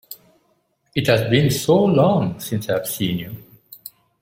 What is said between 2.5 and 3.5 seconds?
I have seen you!